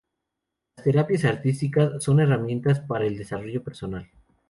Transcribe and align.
Las 0.77 0.83
terapias 0.85 1.25
artísticas 1.25 2.03
son 2.03 2.21
herramientas 2.21 2.79
para 2.79 3.05
el 3.05 3.19
desarrollo 3.19 3.63
personal. 3.63 4.09